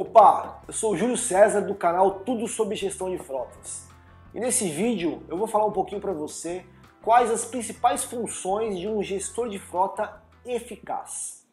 [0.00, 3.88] Opa, eu sou o Júlio César do canal Tudo sobre Gestão de Frotas.
[4.32, 6.64] E nesse vídeo eu vou falar um pouquinho para você
[7.02, 11.44] quais as principais funções de um gestor de frota eficaz.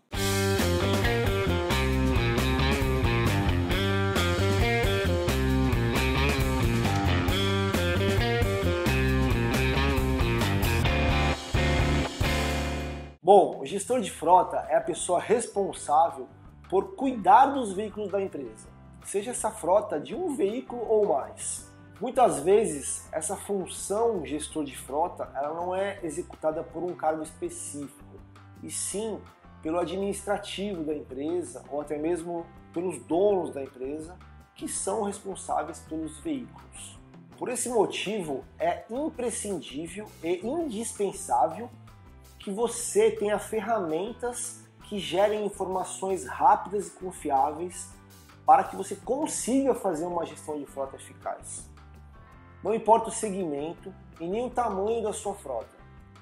[13.23, 16.27] Bom, o gestor de frota é a pessoa responsável
[16.69, 18.67] por cuidar dos veículos da empresa,
[19.03, 21.71] seja essa frota de um veículo ou mais.
[21.99, 28.19] Muitas vezes essa função gestor de frota ela não é executada por um cargo específico,
[28.61, 29.19] e sim
[29.61, 34.17] pelo administrativo da empresa ou até mesmo pelos donos da empresa
[34.55, 36.99] que são responsáveis pelos veículos.
[37.37, 41.69] Por esse motivo, é imprescindível e indispensável
[42.39, 47.89] que você tenha ferramentas que gerem informações rápidas e confiáveis
[48.45, 51.69] para que você consiga fazer uma gestão de frota eficaz.
[52.63, 55.75] Não importa o segmento e nem o tamanho da sua frota,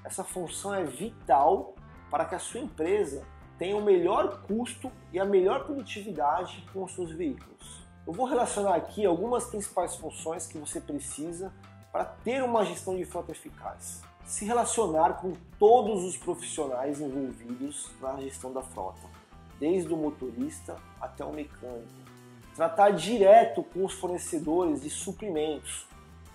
[0.04, 1.76] essa função é vital
[2.10, 3.26] para que a sua empresa
[3.58, 7.84] tenha o melhor custo e a melhor produtividade com os seus veículos.
[8.06, 11.54] Eu vou relacionar aqui algumas principais funções que você precisa
[11.94, 18.20] para ter uma gestão de frota eficaz se relacionar com todos os profissionais envolvidos na
[18.20, 19.08] gestão da frota,
[19.60, 21.92] desde o motorista até o mecânico.
[22.56, 25.86] Tratar direto com os fornecedores de suprimentos,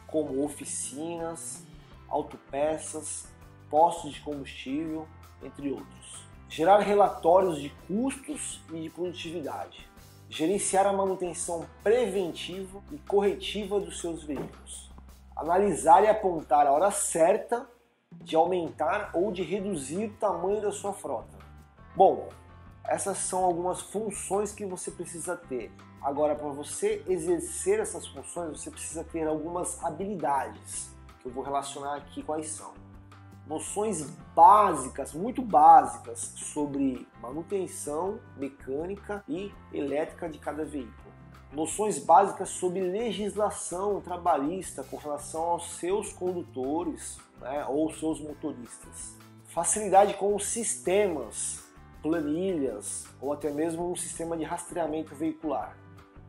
[0.07, 1.65] como oficinas,
[2.09, 3.27] autopeças,
[3.69, 5.09] postos de combustível,
[5.43, 6.23] entre outros.
[6.49, 9.89] Gerar relatórios de custos e de produtividade.
[10.31, 14.88] Gerenciar a manutenção preventiva e corretiva dos seus veículos.
[15.39, 17.65] Analisar e apontar a hora certa
[18.11, 21.39] de aumentar ou de reduzir o tamanho da sua frota.
[21.95, 22.29] Bom,
[22.85, 25.71] essas são algumas funções que você precisa ter.
[26.03, 31.95] Agora, para você exercer essas funções, você precisa ter algumas habilidades, que eu vou relacionar
[31.97, 32.73] aqui quais são.
[33.47, 41.08] Noções básicas, muito básicas, sobre manutenção mecânica e elétrica de cada veículo.
[41.53, 49.17] Noções básicas sobre legislação trabalhista com relação aos seus condutores, né, ou seus motoristas.
[49.47, 51.65] Facilidade com os sistemas,
[52.03, 55.75] planilhas ou até mesmo um sistema de rastreamento veicular.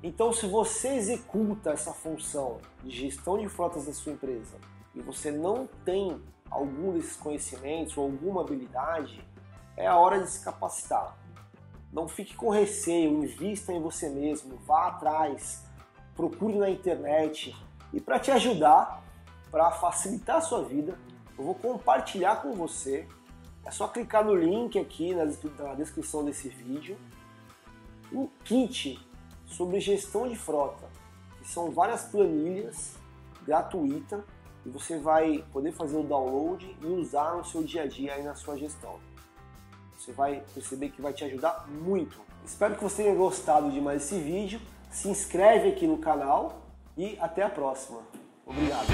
[0.01, 4.55] Então, se você executa essa função de gestão de frotas da sua empresa
[4.95, 6.17] e você não tem
[6.49, 9.21] algum desses conhecimentos ou alguma habilidade,
[9.75, 11.18] é a hora de se capacitar.
[11.91, 15.63] Não fique com receio, invista em você mesmo, vá atrás,
[16.15, 17.55] procure na internet
[17.91, 19.03] e para te ajudar,
[19.49, 20.97] para facilitar a sua vida,
[21.37, 23.07] eu vou compartilhar com você.
[23.65, 25.25] É só clicar no link aqui na
[25.75, 26.97] descrição desse vídeo.
[28.11, 28.99] Um kit
[29.45, 30.87] sobre gestão de frota,
[31.39, 32.97] que são várias planilhas
[33.45, 34.23] gratuita
[34.65, 38.23] e você vai poder fazer o download e usar no seu dia a dia aí
[38.23, 38.99] na sua gestão.
[39.99, 42.21] Você vai perceber que vai te ajudar muito.
[42.45, 44.61] Espero que você tenha gostado de mais esse vídeo.
[44.89, 46.61] Se inscreve aqui no canal
[46.97, 47.99] e até a próxima.
[48.45, 48.87] Obrigado.